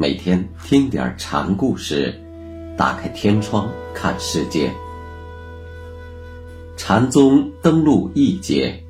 [0.00, 2.14] 每天听点禅故事，
[2.76, 4.72] 打开天窗看世界。
[6.76, 8.80] 禅宗登陆一节。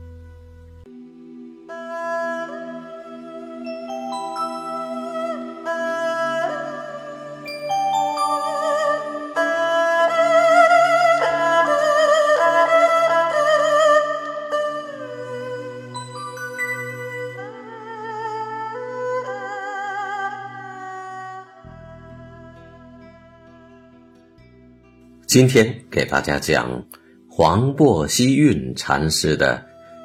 [25.29, 26.85] 今天给大家讲
[27.29, 29.63] 黄檗希运禅师的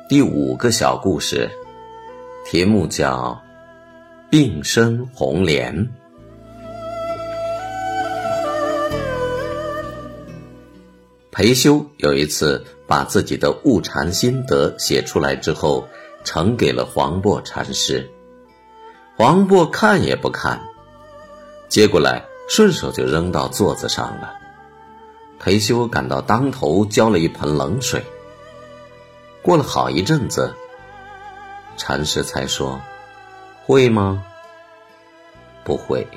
[0.09, 1.49] 第五个小故事，
[2.46, 3.41] 题目叫
[4.30, 5.74] 《病生红莲》。
[11.32, 15.87] 裴修有一次把自己的悟禅心得写出来之后，
[16.26, 18.12] 呈给了黄檗禅师。
[19.15, 20.60] 黄檗看也不看，
[21.70, 24.43] 接过来顺手就扔到座子上了。
[25.44, 28.02] 裴修感到当头浇了一盆冷水。
[29.41, 30.55] 过了好一阵子，
[31.76, 32.80] 禅师才说
[33.66, 34.24] ：“会吗
[35.66, 36.08] ？”“不会。”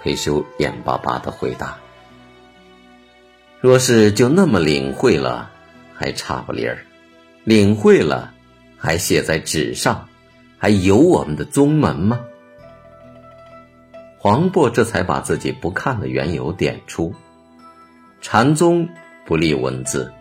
[0.00, 1.76] 裴修眼巴巴的回答。
[3.60, 5.50] “若是就那么领会了，
[5.94, 6.78] 还差不离儿；
[7.44, 8.32] 领会了，
[8.78, 10.08] 还写在纸上，
[10.56, 12.18] 还有我们的宗门吗？”
[14.16, 17.14] 黄渤这才把自己不看的缘由点出。
[18.20, 18.88] 禅宗
[19.24, 20.12] 不立文字，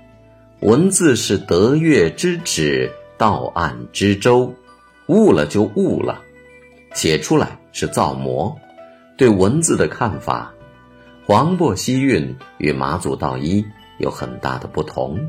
[0.62, 4.54] 文字是得月之指，道岸之舟，
[5.08, 6.22] 悟了就悟了，
[6.94, 8.56] 写出来是造模。
[9.18, 10.54] 对文字的看法，
[11.26, 13.66] 黄檗希运与马祖道一
[13.98, 15.20] 有很大的不同。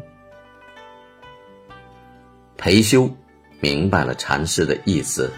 [2.59, 3.11] 裴修
[3.61, 5.33] 明白了禅师的意思，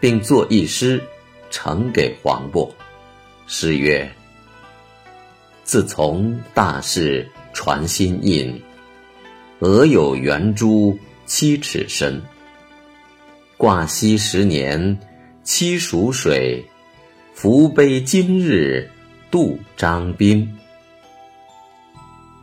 [0.00, 1.00] 并作一诗
[1.48, 2.68] 呈给黄檗，
[3.46, 4.10] 诗曰。
[5.70, 8.60] 自从大事传心印，
[9.60, 12.20] 俄有圆珠七尺深。
[13.56, 14.98] 挂溪十年
[15.44, 16.60] 七蜀水，
[17.34, 18.90] 福杯今日
[19.30, 20.58] 渡张宾。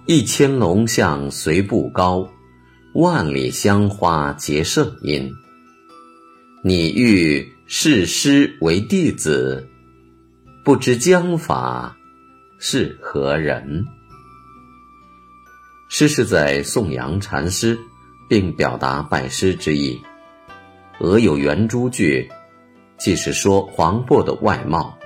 [0.06, 2.26] 一千龙象随步高，
[2.94, 5.30] 万里香花结圣音。
[6.64, 9.68] 你欲视师为弟子，
[10.64, 11.94] 不知将法。
[12.60, 13.86] 是何人？
[15.90, 17.78] 诗是在颂扬禅师，
[18.28, 20.02] 并表达拜师之意。
[21.00, 22.28] 额有圆珠句，
[22.98, 24.98] 既是说黄渤的外貌，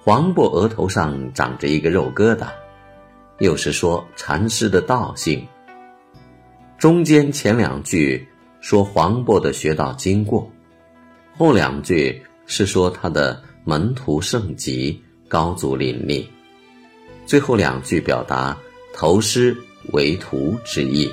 [0.00, 2.46] 黄渤额头上长着一个肉疙瘩，
[3.40, 5.44] 又是说禅师的道性。
[6.78, 8.26] 中间前两句
[8.60, 10.48] 说黄渤的学道经过，
[11.36, 15.02] 后两句是说他的门徒圣迹。
[15.28, 16.26] 高足林立，
[17.26, 18.56] 最后两句表达
[18.94, 19.54] 投师
[19.92, 21.10] 为徒之意。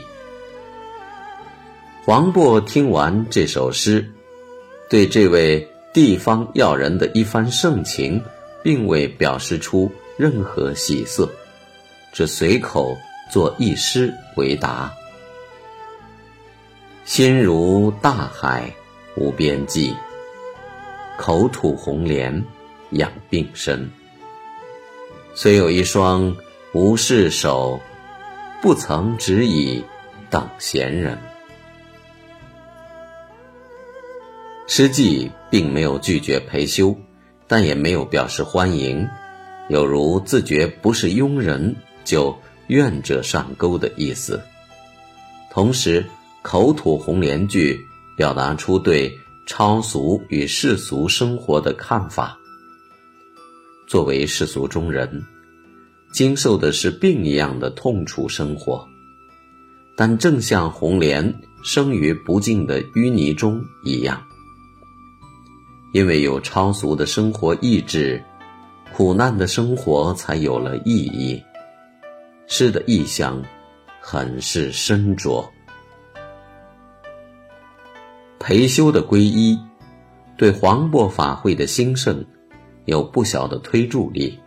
[2.06, 4.10] 黄渤听完这首诗，
[4.90, 8.22] 对这位地方要人的一番盛情，
[8.64, 11.30] 并未表示出任何喜色，
[12.14, 12.96] 只随口
[13.30, 14.94] 作一诗为答
[17.04, 18.74] ：“心如大海
[19.18, 19.94] 无边际，
[21.18, 22.42] 口吐红莲
[22.92, 23.90] 养病身。”
[25.38, 26.34] 虽有一双
[26.72, 27.78] 无事手，
[28.62, 29.84] 不曾只以
[30.30, 31.18] 等闲人。
[34.66, 36.96] 诗记并没有拒绝裴修，
[37.48, 39.06] 但也没有表示欢迎，
[39.68, 41.76] 有如自觉不是庸人
[42.06, 42.34] 就
[42.68, 44.42] 愿者上钩的意思。
[45.52, 46.06] 同时，
[46.44, 47.78] 口吐红莲句
[48.16, 49.14] 表达出对
[49.46, 52.40] 超俗与世俗生活的看法。
[53.88, 55.24] 作为世俗中人，
[56.12, 58.86] 经受的是病一样的痛楚生活，
[59.96, 61.34] 但正像红莲
[61.64, 64.22] 生于不净的淤泥中一样，
[65.94, 68.24] 因为有超俗的生活意志，
[68.94, 71.42] 苦难的生活才有了意义。
[72.48, 73.44] 诗的意象
[74.02, 75.48] 很是深着。
[78.40, 79.60] 裴修的皈依，
[80.38, 82.26] 对黄檗法会的兴盛。
[82.86, 84.40] 有不小的推助力。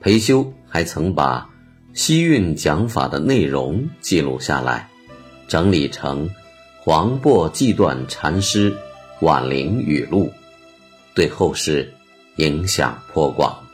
[0.00, 1.50] 裴修还曾把
[1.92, 4.88] 西运讲法的内容记录下来，
[5.48, 6.28] 整理成
[6.80, 8.76] 《黄檗记断禅师
[9.20, 10.26] 晚灵语录》，
[11.14, 11.92] 对后世
[12.36, 13.67] 影响颇广。